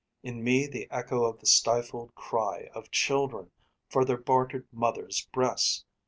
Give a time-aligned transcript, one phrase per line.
[0.23, 3.51] In me the echo of the stifled cry Of children
[3.87, 5.85] for their bartered mothers' breasts.